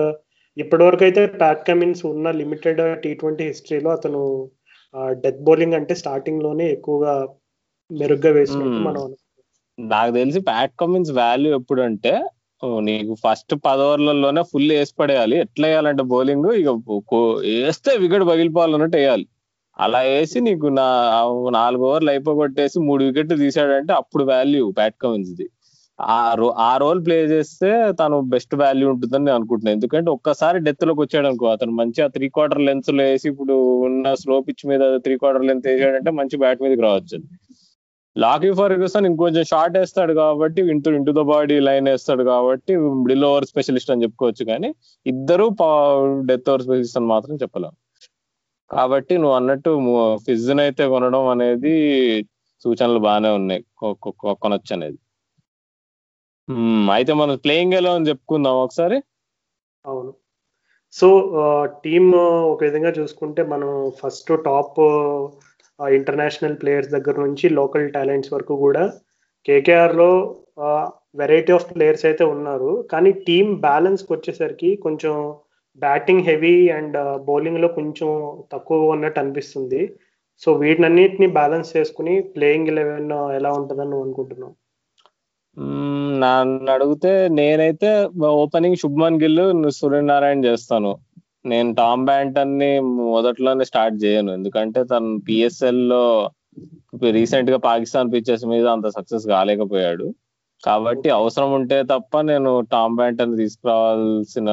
[0.61, 4.23] ఇప్పటివరకు అయితే ప్యాట్ కమిన్స్ ఉన్న లిమిటెడ్ టీ ట్వంటీ హిస్టరీలో అతను
[5.25, 7.15] డెత్ బౌలింగ్ అంటే స్టార్టింగ్లోనే ఎక్కువగా
[7.91, 9.05] మెరుగ్గా వేసినట్టు మనం
[9.79, 12.13] నాకు తెలిసి ప్యాట్ కమిన్స్ వాల్యూ ఎప్పుడు అంటే
[12.89, 15.37] నీకు ఫస్ట్ పది ఓవర్లలోనే ఫుల్ వేసి పడేయాలి.
[15.45, 16.49] ఎట్లా వేయాలంటే బౌలింగ్?
[16.61, 16.71] ఇక
[17.61, 19.25] వేస్తే వికెట్ పగిలిపోవాలన్నట్టు వేయాలి.
[19.77, 20.87] అలా వేసి నీకు నా
[21.59, 25.47] నాలుగు ఓవర్లు అయిపోగొట్టేసి మూడు వికెట్లు తీసాడంటే అప్పుడు వాల్యూ ప్యాట్ కమిన్స్ ది
[26.17, 29.77] ఆ రో ఆ రోల్ ప్లే చేస్తే తను బెస్ట్ వాల్యూ ఉంటుందని నేను అనుకుంటున్నాను.
[29.79, 33.55] ఎందుకంటే ఒక్కసారి డెత్లోకి వచ్చాడు అనుకో అతను మంచిగా త్రీ క్వార్టర్ లెన్స్లో వేసి ఇప్పుడు
[33.89, 37.19] ఉన్న స్లో పిచ్ మీద త్రీ క్వార్టర్ లెన్త్ వేసాడంటే మంచి బ్యాట్ మీదకి రావచ్చు.
[38.17, 43.47] లాకీ ఫర్గ్యూసన్ ఇంకొంచెం షార్ట్ వేస్తాడు కాబట్టి into into the body line వేస్తాడు కాబట్టి మిడిల్ ఓవర్
[43.51, 44.71] స్పెషలిస్ట్ అని చెప్పుకోవచ్చు కానీ
[45.07, 45.47] ఇద్దరు
[46.31, 47.77] డెత్ ఓవర్ స్పెషలిస్ట్ అని మాత్రం చెప్పలేము
[48.71, 49.71] కాబట్టి నువ్వు అన్నట్టు
[50.27, 51.77] ఫిజ్ అయితే కొనడం అనేది
[52.65, 53.63] సూచనలు బాగానే ఉన్నాయి.
[54.43, 54.99] కొనొచ్చు అనేది.
[56.91, 59.03] అయితే మనం ప్లేయింగ్ ఎలా అని చెప్పుకుందాం ఒకసారి.
[59.87, 60.15] అవును.
[60.93, 61.09] సో
[61.85, 62.15] టీమ్
[62.53, 64.81] ఒక విధంగా చూసుకుంటే మనం ఫస్ట్ టాప్
[65.89, 68.93] ఇంటర్నేషనల్ ప్లేయర్స్ దగ్గర నుంచి లోకల్ టాలెంట్స్ వరకు కూడా
[69.47, 70.37] కేకేఆర్లో
[71.15, 72.89] వెరైటీ ఆఫ్ ప్లేయర్స్ అయితే ఉన్నారు.
[72.93, 75.35] కానీ టీమ్ బ్యాలెన్స్కి వచ్చేసరికి కొంచెం
[75.79, 79.97] బ్యాటింగ్ హెవీ అండ్ బౌలింగ్లో కొంచెం తక్కువ ఉన్నట్టు అనిపిస్తుంది.
[80.39, 84.60] సో వీటినన్నిటిని బ్యాలెన్స్ చేసుకుని ప్లేయింగ్ ఎలెవెన్ ఎలా ఉంటుందని నువ్వు అనుకుంటున్నావు?
[86.23, 87.91] నన్ను అడిగితే నేనైతే
[88.43, 89.41] ఓపెనింగ్ శుభ్మన్ గిల్
[89.81, 90.93] సూర్యనారాయణ చేస్తాను.
[91.51, 92.71] నేను టామ్ బ్యాంటన్ని
[93.15, 94.31] మొదట్లోనే స్టార్ట్ చేయను.
[94.39, 96.05] ఎందుకంటే తను పిఎస్ఎల్లో
[97.19, 100.07] రీసెంట్గా పాకిస్తాన్ పిక్చర్స్ మీద అంత సక్సెస్ కాలేకపోయాడు.
[100.63, 104.49] కాబట్టి అవసరం ఉంటే తప్ప నేను టామ్ బ్యాంటన్ తీసుకురావాల్సిన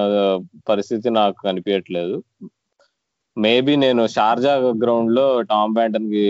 [0.69, 2.17] పరిస్థితి నాకు కనిపించట్లేదు.
[3.37, 6.23] మేబీ నేను షార్జా గ్రౌండ్లో టామ్ బ్యాంటన్కి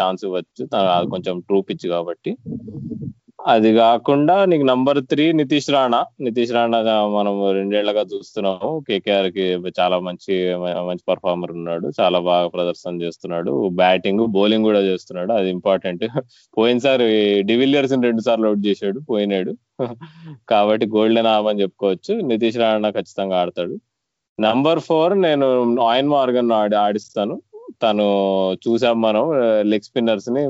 [0.00, 0.64] ఛాన్స్ ఇవ్వచ్చు.
[1.12, 2.32] కొంచెం ట్రూ పిచ్ కాబట్టి.
[3.46, 6.04] అది కాకుండా నీకు నంబర్ త్రీ నితీష్ రాణా.
[6.20, 6.78] నితీష్ రాణా
[7.16, 8.84] మనం రెండేళ్ళగా చూస్తున్నాము.
[8.88, 9.46] కేకేఆర్కి
[9.80, 10.34] చాలా మంచి
[10.88, 11.90] మంచి పర్ఫార్మర్ ఉన్నాడు.
[12.00, 13.68] చాలా బాగా ప్రదర్శన చేస్తున్నాడు.
[13.68, 15.32] బ్యాటింగ్ బౌలింగ్ కూడా చేస్తున్నాడు.
[15.32, 16.04] అది ఇంపార్టెంట్
[16.58, 19.00] పోయినసారి డివిలియర్స్ రెండు సార్లు అవుట్ చేశాడు.
[19.00, 19.54] పోయినాడు.
[20.48, 22.14] కాబట్టి గోల్డెన్ ఆమ్ అని చెప్పుకోవచ్చు.
[22.20, 23.76] నితీష్ రాణా ఖచ్చితంగా ఆడతాడు.
[24.40, 25.46] నంబర్ ఫోర్ నేను
[25.80, 27.42] ఆయిన్ మార్గన్ ఆడి ఆడిస్తాను.
[27.82, 28.06] తను
[28.64, 29.24] చూసాం మనం
[29.70, 30.42] లెగ్ స్పిన్నర్స్ని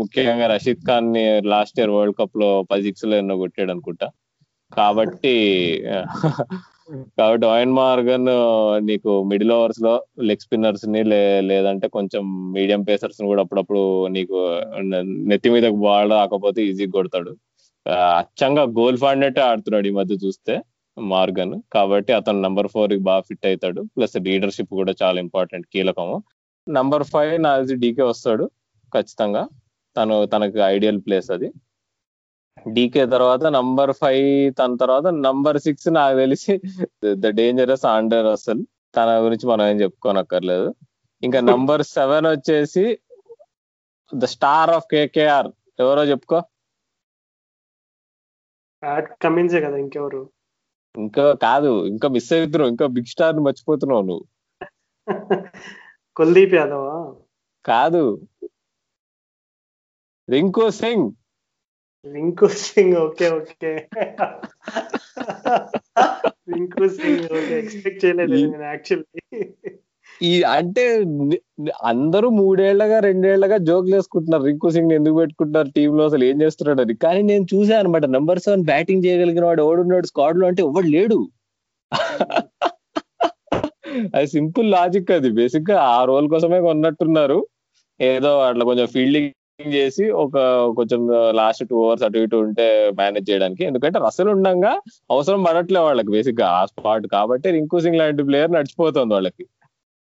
[0.00, 4.08] ముఖ్యంగా రషీద్ ఖాన్ని లాస్ట్ ఇయర్ వరల్డ్ కప్లో పది సిక్స్లో ఎన్నో కొట్టాడు అనుకుంటా.
[4.72, 5.34] కాబట్టి
[7.18, 8.28] కాబట్టి ఆయిన్ మార్గన్
[8.88, 9.92] నీకు మిడిల్ ఓవర్స్లో
[10.28, 11.02] లెగ్ స్పిన్నర్స్ని
[11.50, 12.24] లేదంటే కొంచెం
[12.56, 13.82] మీడియం పేసర్స్ని కూడా అప్పుడప్పుడు
[14.16, 14.38] నీకు
[15.32, 17.32] నెత్తి మీద బాల్ రాకపోతే ఈజీ కొడతాడు.
[18.20, 20.56] అచ్చంగా గోల్ ఫాడినట్టే ఆడుతున్నాడు ఈ మధ్య చూస్తే
[20.96, 21.54] మార్గన్.
[21.76, 23.80] కాబట్టి అతను నంబర్ ఫోర్కి బాగా ఫిట్ అవుతాడు.
[23.96, 26.16] ప్లస్ లీడర్షిప్ కూడా చాలా ఇంపార్టెంట్ కీలకము.
[26.70, 28.44] నంబర్ ఫైవ్ నాది డీకే వస్తాడు
[28.92, 29.42] ఖచ్చితంగా.
[29.96, 31.48] తను తనకి ఐడియల్ ప్లేస్ అది.
[32.68, 36.54] డీకే తర్వాత నంబర్ ఫైవ్ తన తర్వాత నంబర్ సిక్స్ నాకు తెలిసి
[37.14, 38.62] ద డేంజరస్ ఆండర్ అసలు.
[38.96, 40.68] తన గురించి మనం ఏం చెప్పుకోనక్కర్లేదు.
[41.22, 42.84] ఇంకా నంబర్ సెవెన్ వచ్చేసి
[44.12, 45.48] ద స్టార్ ఆఫ్ కేకేఆర్
[45.78, 46.38] ఎవరో చెప్పుకో.
[49.22, 50.22] కమిన్సే కదా ఇంకెవరు?
[50.94, 54.24] ఇంకా కాదు ఇంకా మిస్ అవుతున్నావు ఇంకా బిగ్ స్టార్ మర్చిపోతున్నావు నువ్వు.
[56.20, 56.86] కుల్దీప్ యాదవ్?
[57.64, 58.04] కాదు.
[60.30, 61.08] Rinku Singh.
[62.12, 63.88] Rinku Singh okay okay.
[66.50, 67.58] Rinku Singh okay.
[67.58, 69.40] Expect చేయలేదు నేను యాక్చువల్లీ
[70.22, 71.04] ఈ అంటే
[71.84, 75.68] అందరూ మూడేళ్ళగా రెండేళ్ళగా జోక్లు వేసుకుంటున్నారు రింకు సింగ్ ఎందుకు పెట్టుకుంటున్నారు?
[75.68, 76.94] టీమ్లో అసలు ఏం చేస్తున్నాడు అని.
[76.96, 81.28] కానీ నేను చూసాను అనమాట నెంబర్ సెవెన్ బ్యాటింగ్ చేయగలిగిన వాడు ఎవడున్నాడు స్క్వాడ్లో అంటే ఎవడు లేడు.
[84.16, 85.30] అది సింపుల్ లాజిక్ అది.
[85.32, 87.38] బేసిక్గా ఆ రోల్ కోసమే కొన్నట్టున్నారు.
[88.00, 89.30] ఏదో అట్లా కొంచెం ఫీల్డింగ్
[89.74, 90.34] చేసి ఒక
[90.78, 91.00] కొంచెం
[91.32, 92.66] లాస్ట్ టూ అవర్స్ అటు ఇటు ఉంటే
[93.00, 93.62] మేనేజ్ చేయడానికి.
[93.64, 94.72] ఎందుకంటే రసలు ఉండగా
[95.10, 99.44] అవసరం పడట్లే వాళ్ళకి బేసిక్గా ఆ స్పాట్ కాబట్టి రింకు సింగ్ లాంటి ప్లేయర్ నడిచిపోతుంది వాళ్ళకి.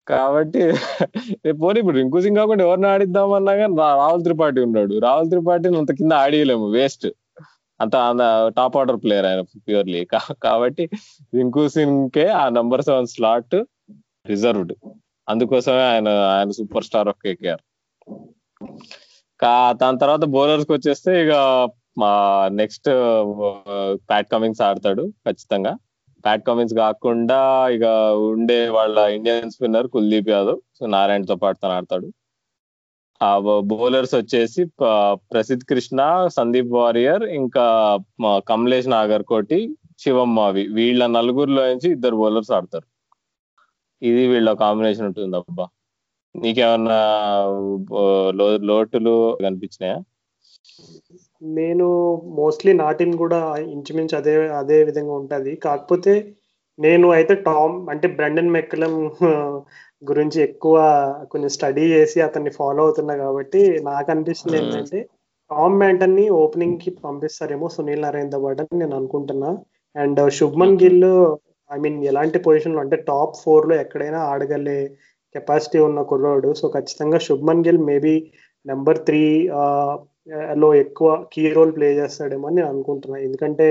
[0.08, 0.62] కాబట్టి
[1.62, 4.94] పోనీ ఇప్పుడు రింకు సింగ్ కాకుండా ఎవరిని ఆడిద్దాం కానీ రాహుల్ త్రిపాఠి ఉన్నాడు.
[5.00, 6.68] రాహుల్ త్రిపాఠిని అంత కింద ఆడియలేము.
[6.76, 7.08] వేస్ట్.
[7.80, 7.96] అంత
[8.58, 10.02] టాప్ ఆర్డర్ ప్లేయర్ ఆయన ప్యూర్లీ.
[10.44, 10.84] కాబట్టి
[11.38, 13.58] రింకు సింగ్ కే ఆ నంబర్ సెవెన్ స్లాట్.
[14.32, 14.74] రిజర్వ్డ్.
[15.28, 17.64] అందుకోసమే ఆయన ఆయన సూపర్ స్టార్ ఆఫ్ కేకేఆర్.
[19.82, 21.34] దాని తర్వాత బౌలర్స్కి వచ్చేస్తే ఇక
[22.02, 22.12] మా
[22.60, 22.90] నెక్స్ట్
[24.10, 25.74] ప్యాట్ కమింగ్స్ ఆడతాడు ఖచ్చితంగా.
[26.26, 27.40] ప్యాట్ కమిన్స్ కాకుండా
[27.76, 27.86] ఇక
[28.34, 32.08] ఉండే వాళ్ళ Indian spinner Kuldeep Yadav so నారాయణతో పాటు తను ఆడతాడు.
[33.22, 33.30] ఆ
[33.72, 34.62] బౌలర్స్ వచ్చేసి
[35.34, 36.02] ప్రసిద్ కృష్ణ
[36.38, 37.66] సందీప్ వారియర్ ఇంకా
[38.50, 39.60] కమలేష్ నాగర్కోటి
[40.04, 40.64] శివం మావి.
[40.78, 42.88] వీళ్ళ నలుగురిలో నుంచి ఇద్దరు బౌలర్స్ ఆడతారు.
[44.02, 45.66] ఇది వీళ్ళ కాంబినేషన్ ఉంటుంది అబ్బా?
[46.36, 47.00] నీకేమన్నా
[48.70, 49.14] లోటులు
[49.46, 49.98] కనిపించినాయా?
[51.56, 51.88] నేను
[52.40, 53.40] మోస్ట్లీ నాటిన్ కూడా
[53.74, 55.52] ఇంచుమించు అదే అదే విధంగా ఉంటది.
[55.66, 56.14] కాకపోతే
[56.80, 58.94] నేను అయితే టామ్ అంటే బ్రెండన్ మెక్కలం
[60.04, 60.76] గురించి ఎక్కువ
[61.32, 65.00] కొంచెం స్టడీ చేసి అతన్ని ఫాలో అవుతున్నా కాబట్టి నాకు అనిపిస్తుంది ఏంటంటే
[65.52, 69.50] టామ్ బ్యాంటన్ని ఓపెనింగ్కి పంపిస్తారేమో సునీల్ నారాయణ తో పాటు నేను అనుకుంటున్నా.
[69.96, 71.06] And Shubman Gill
[71.72, 74.80] I mean ఎలాంటి పొజిషన్లో అంటే టాప్ ఫోర్లో ఎక్కడైనా ఆడగలే
[75.36, 76.50] కెపాసిటీ ఉన్న కుర్రాడు.
[76.60, 78.16] సో ఖచ్చితంగా Shubman Gill maybe
[78.66, 79.24] number three
[80.62, 83.18] లో ఎక్కువ కీ రోల్ ప్లే చేస్తాడేమో అని నేను అనుకుంటున్నా.
[83.28, 83.68] ఎందుకంటే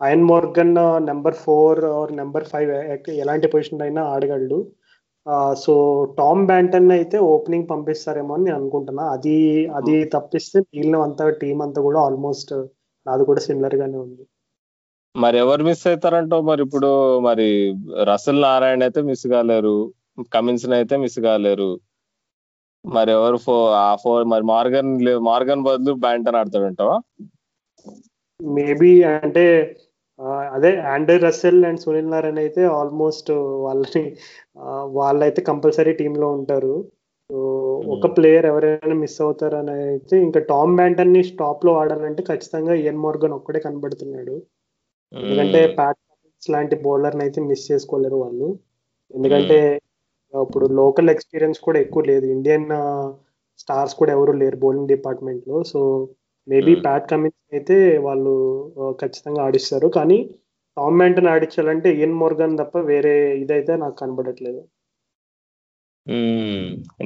[0.00, 0.72] Eoin Morgan
[1.10, 2.70] number four or number five
[3.24, 4.58] ఎలాంటి పొజిషన్ అయినా ఆడగలడు.
[5.64, 5.74] సో
[6.18, 9.04] టామ్ బ్యాంటన్ అయితే ఓపెనింగ్ పంపిస్తారేమో అని నేను అనుకుంటున్నా.
[9.16, 9.36] అది
[9.78, 12.52] అది తప్పిస్తే మిగిలిన అంతా టీం అంతా కూడా ఆల్మోస్ట్
[13.06, 14.24] నాది కూడా సిమిలర్ గానే ఉంది.
[15.14, 16.88] మరి ఎవరు మిస్ అవుతారంటావు మరి ఇప్పుడు
[17.26, 17.46] మరి
[18.10, 19.74] రసల్ నారాయణ అయితే మిస్ కాలేరు
[20.34, 21.70] కమిన్స్ అయితే మిస్ కాలేరు.
[22.84, 24.90] మరి ఎవరు ఫో ఆ ఫోర్ మరి మార్గన్
[25.30, 26.96] మార్గన్ బదులు బ్యాంటన్ ఆడతాడంటావా?
[28.40, 29.44] మేబీ అంటే
[30.56, 33.30] అదే Andre Russell and Sunil Narayan అయితే ఆల్మోస్ట్
[33.66, 34.02] వాళ్ళని
[34.98, 36.74] వాళ్ళైతే కంపల్సరీ టీంలో ఉంటారు.
[37.94, 43.60] ఒక ప్లేయర్ ఎవరైనా మిస్ అవుతారని అయితే ఇంకా టామ్ బ్యాంటన్ని స్టాప్లో ఆడాలంటే ఖచ్చితంగా ఇయన్ మోర్గన్ ఒక్కడే
[43.66, 44.36] కనబడుతున్నాడు.
[45.22, 46.00] ఎందుకంటే ప్యాట్
[46.42, 48.48] లాంటి బౌలర్ అయితే మిస్ చేసుకోలేరు వాళ్ళు.
[49.14, 49.58] ఎందుకంటే
[50.34, 52.26] ఇప్పుడు లోకల్ ఎక్స్పీరియన్స్ కూడా ఎక్కువ లేదు.
[52.36, 52.68] ఇండియన్
[53.62, 55.58] స్టార్స్ కూడా ఎవరు లేరు బౌలింగ్ డిపార్ట్మెంట్లో.
[55.72, 55.80] So
[56.48, 56.72] maybe.
[56.86, 58.32] ప్యాట్ కమిన్స్ అయితే వాళ్ళు
[59.02, 59.88] ఖచ్చితంగా ఆడిస్తారు.
[59.98, 60.18] కానీ
[60.76, 64.62] టామ్ మ్యాంటన్ ఆడించాలంటే ఇయన్ మోర్గన్ తప్ప వేరే ఇదైతే నాకు కనబడట్లేదు.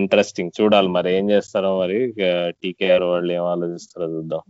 [0.00, 1.10] ఇంట్రెస్టింగ్ చూడాలి మరి.
[1.18, 1.98] ఏం చేస్తారో మరి.
[2.62, 4.42] టీకేఆర్ వాళ్ళు ఏం ఆలోచిస్తారో చూద్దాం.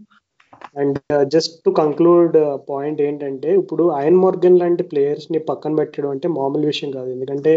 [0.80, 0.98] And
[1.34, 2.36] just to conclude
[2.70, 7.08] point ఏంటంటే ఇప్పుడు అయన్ మోర్గన్ లాంటి ప్లేయర్స్ని పక్కన పెట్టడం అంటే మామూలు విషయం కాదు.
[7.16, 7.52] ఎందుకంటే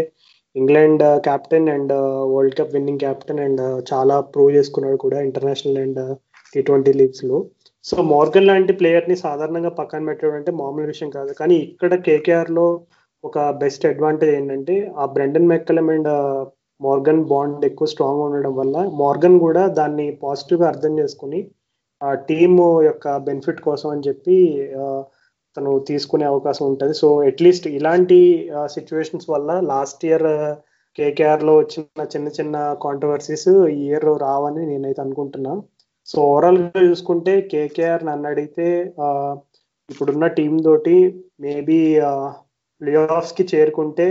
[0.56, 1.92] England captain and
[2.32, 6.00] world cup winning captain and చాలా ప్రూవ్ చేసుకున్నాడు కూడా ఇంటర్నేషనల్ అండ్
[6.54, 7.38] టీ ట్వంటీ లీగ్స్లో
[7.84, 11.32] సో మోర్గన్ లాంటి ప్లేయర్ని సాధారణంగా పక్కన పెట్టడం అంటే మామూలు విషయం కాదు.
[11.40, 12.66] కానీ ఇక్కడ కేకేఆర్లో
[13.24, 16.10] ఒక బెస్ట్ అడ్వాంటేజ్ ఏంటంటే ఆ Brendon McCullum and
[16.80, 21.40] Morgan bond ఎక్కువ స్ట్రాంగ్ ఉండడం వల్ల మోర్గన్ కూడా దాన్ని పాజిటివ్గా అర్థం చేసుకుని
[22.02, 24.36] ఆ టీమ్ యొక్క బెనిఫిట్ కోసం అని చెప్పి
[25.56, 26.94] తను తీసుకునే అవకాశం ఉంటుంది.
[27.00, 28.18] సో అట్లీస్ట్ ఇలాంటి
[28.76, 30.28] సిచ్యువేషన్స్ వల్ల లాస్ట్ ఇయర్
[30.98, 35.52] కేకేఆర్లో వచ్చిన చిన్న చిన్న కాంట్రవర్సీస్ ఈ ఇయర్ రావని నేనైతే అనుకుంటున్నా.
[36.08, 38.68] సో ఓవరాల్గా చూసుకుంటే కేకేఆర్ నన్ను అడిగితే
[39.88, 40.96] ఇప్పుడున్న టీం తోటి
[41.44, 41.78] మేబీ
[42.80, 44.06] ప్లే ఆఫ్స్కి చేరుకుంటే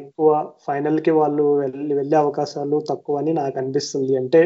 [0.00, 0.28] ఎక్కువ
[0.66, 4.12] ఫైనల్కి వాళ్ళు వెళ్ళి వెళ్ళే అవకాశాలు తక్కువ అని నాకు అనిపిస్తుంది.
[4.22, 4.40] అంటే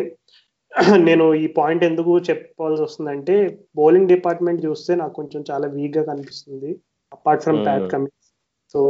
[1.09, 3.35] నేను ఈ పాయింట్ ఎందుకు చెప్పాల్సి వస్తుందంటే
[3.79, 6.71] బౌలింగ్ డిపార్ట్మెంట్ చూస్తే నాకు కొంచెం చాలా వీక్గా కనిపిస్తుంది
[7.13, 7.61] apart from.
[7.67, 8.29] Pat Cummins
[8.75, 8.81] so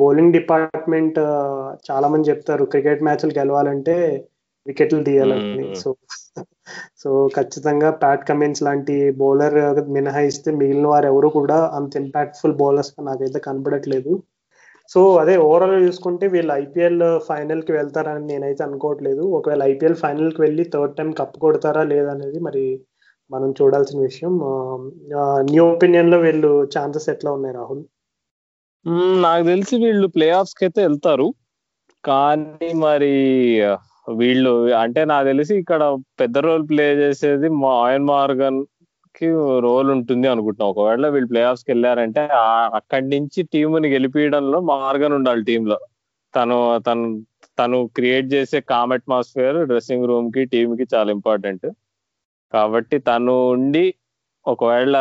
[0.00, 1.18] bowling department
[1.88, 3.94] చాలా మంది చెప్తారు క్రికెట్ మ్యాచ్లు గెలవాలంటే
[4.66, 5.66] వికెట్లు తీయాలని.
[5.82, 5.88] సో
[7.02, 9.58] సో ఖచ్చితంగా ప్యాట్ కమిన్స్ లాంటి బౌలర్
[9.96, 14.12] మినహాయిస్తే మిగిలిన వారు ఎవరు కూడా అంత ఇంపాక్ట్ఫుల్ బౌలర్స్ నాకైతే కనపడట్లేదు
[14.92, 19.22] సో అదే ఓవరాల్ చూసుకుంటే వీళ్ళు ఐపీఎల్ ఫైనల్కి వెళ్తారని నేనైతే అనుకోవట్లేదు.
[19.38, 22.64] ఒకవేళ ఐపీఎల్ ఫైనల్కి వెళ్ళి థర్డ్ టైం కప్ కొడతారా లేదనేది మరి
[23.30, 24.32] మనం చూడాల్సిన విషయం.
[25.50, 27.84] న్యూ ఒపీనియన్లో వీళ్ళు ఛాన్సెస్ ఎట్లా ఉన్నాయి రాహుల్?
[29.26, 31.28] నాకు తెలిసి వీళ్ళు ప్లే ఆఫ్స్కి అయితే వెళ్తారు.
[32.04, 33.14] కానీ మరి
[34.20, 35.82] వీళ్ళు అంటే నాకు తెలిసి ఇక్కడ
[36.20, 38.60] పెద్ద రోల్ ప్లే చేసేది మా ఆయన్ మార్గన్
[39.14, 39.28] కి
[39.60, 40.70] రోల్ ఉంటుంది అనుకుంటున్నాం.
[40.70, 45.78] ఒకవేళ వీళ్ళు ప్లే ఆఫ్స్కి వెళ్ళారంటే ఆ- అక్కడి నుంచి టీముని గెలిపించడంలో మార్గన్ ఉండాలి టీమ్లో
[46.34, 47.06] తను తను
[47.58, 51.66] తను క్రియేట్ చేసే కామ్ అట్మాస్ఫియర్ డ్రెస్సింగ్ రూమ్కి టీమ్కి చాలా ఇంపార్టెంట్
[52.52, 53.94] కాబట్టి తను ఉండి
[54.46, 54.94] ఒకవేళ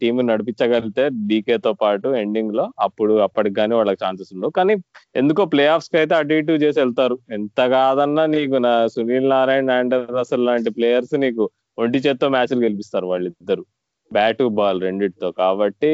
[0.00, 4.50] టీం నడిపించగలిగితే డీకే తో పాటు ఎండింగ్లో అప్పుడు అప్పటికి కానీ వాళ్ళకి ఛాన్సెస్ ఉండవు.
[4.50, 4.74] కానీ
[5.16, 7.18] ఎందుకో ప్లే ఆఫ్స్కి అయితే అటు ఇటు చేసి వెళ్తారు.
[7.32, 11.50] ఎంత కాదన్నా నీకు నా సునీల్ నారాయణ అండ్ రసల్ లాంటి ప్లేయర్స్ నీకు
[11.82, 13.64] ఒంటి చేత్తో మ్యాచ్లు గెలిపిస్తారు వాళ్ళిద్దరు.
[14.10, 15.28] బ్యాట్ బాల్ రెండిటితో.
[15.42, 15.92] కాబట్టి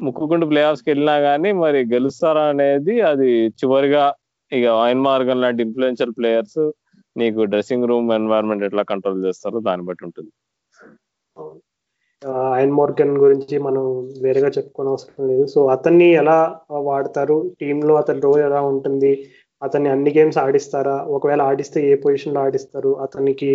[0.00, 4.04] ముక్కుకుంటూ ప్లే ఆఫ్స్కి వెళ్ళినా కానీ మరి గెలుస్తారా అనేది అది చివరిగా
[4.52, 6.60] ఇక వైన్ మార్గం లాంటి ఇన్ఫ్లుయెన్షియల్ ప్లేయర్స్
[7.16, 10.32] నీకు డ్రెస్సింగ్ రూమ్ ఎన్వైరన్మెంట్ ఎట్లా కంట్రోల్ చేస్తారో దాన్ని బట్టి ఉంటుంది.
[12.56, 13.84] అయన్ మోర్గన్ గురించి మనం
[14.22, 15.44] వేరేగా చెప్పుకోని అవసరం లేదు.
[15.46, 16.38] సో అతన్ని ఎలా
[16.88, 17.36] వాడతారు?
[17.60, 19.12] టీంలో అతని రోల్ ఎలా ఉంటుంది?
[19.62, 20.96] అతన్ని అన్ని గేమ్స్ ఆడిస్తారా?
[21.16, 22.90] ఒకవేళ ఆడిస్తే ఏ పొజిషన్లో ఆడిస్తారు?
[23.04, 23.52] అతనికి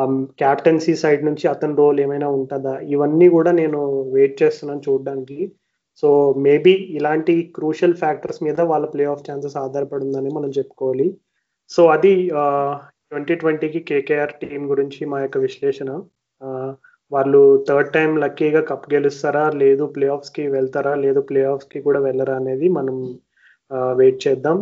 [0.00, 2.72] Um, క్యాప్టెన్సీ సైడ్ నుంచి అతని రోల్ ఏమైనా ఉంటుందా?
[2.94, 3.78] ఇవన్నీ కూడా నేను
[4.16, 5.38] వెయిట్ చేస్తున్నాను చూడడానికి.
[6.02, 6.08] సో
[6.46, 11.06] మేబీ ఇలాంటి క్రూషియల్ ఫ్యాక్టర్స్ మీద వాళ్ళ ప్లే ఆఫ్ ఛాన్సెస్ ఆధారపడిందని మనం చెప్పుకోవాలి.
[11.70, 12.12] సో అది
[13.10, 15.90] ట్వంటీ ట్వంటీకి కేకేఆర్ టీం గురించి మా యొక్క విశ్లేషణ.
[17.12, 19.44] వాళ్ళు థర్డ్ టైం లక్కీగా కప్ గెలుస్తారా?
[19.62, 20.92] లేదు ప్లే ఆఫ్స్కి వెళ్తారా?
[21.04, 22.96] లేదు ప్లే ఆఫ్స్కి కూడా వెళ్ళరా అనేది మనం
[24.00, 24.58] వెయిట్ చేద్దాం.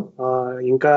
[0.73, 0.93] ఇంకా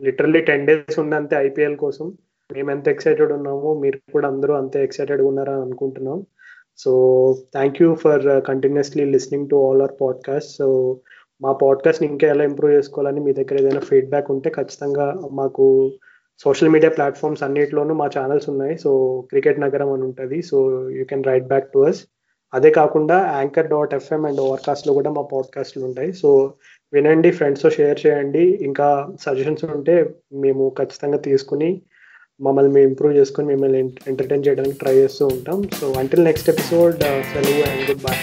[0.00, 2.06] లిటరల్లీ టెన్ డేస్ ఉందంతే ఐపీఎల్ కోసం
[2.54, 6.26] మేము ఎంత ఎక్సైటెడ్ ఉన్నామో మీరు కూడా అందరూ అంతే ఎక్సైటెడ్ ఉన్నారా అనుకుంటున్నాం.
[6.78, 6.90] So
[7.52, 10.66] thank you for continuously listening to all our podcast so
[11.42, 15.66] మా పాడ్కాస్ట్ని ఇంకా ఎలా ఇంప్రూవ్ చేసుకోవాలని మీ దగ్గర ఏదైనా ఫీడ్బ్యాక్ ఉంటే ఖచ్చితంగా మాకు
[16.44, 18.78] సోషల్ మీడియా ప్లాట్ఫామ్స్ అన్నిటిలోనూ మా ఛానల్స్ ఉన్నాయి.
[18.78, 20.42] సో క్రికెట్ నగరం అని ఉంటుంది.
[20.42, 20.56] So
[20.90, 22.00] you can write back to us
[22.54, 26.12] అదే కాకుండా యాంకర్ డాట్ ఎఫ్ఎం అండ్ ఓవర్కాస్ట్లో కూడా మా పాడ్కాస్ట్లు ఉంటాయి.
[26.12, 26.54] సో
[26.92, 28.44] వినండి ఫ్రెండ్స్తో షేర్ చేయండి.
[28.68, 28.88] ఇంకా
[29.20, 29.96] సజెషన్స్ ఉంటే
[30.32, 31.70] మేము ఖచ్చితంగా తీసుకుని
[32.40, 35.68] మమ్మల్ని మేము ఇంప్రూవ్ చేసుకొని మిమ్మల్ని ఎంటర్టైన్ చేయడానికి ట్రై చేస్తూ ఉంటాం.
[35.80, 37.00] సో అంటిల్ నెక్స్ట్ ఎపిసోడ్
[37.32, 38.16] సెలవు అండ్ గుడ్ బై